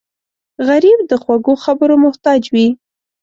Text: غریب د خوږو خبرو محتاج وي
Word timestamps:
غریب 0.67 0.99
د 1.09 1.11
خوږو 1.23 1.53
خبرو 1.63 1.95
محتاج 2.05 2.41
وي 2.53 2.67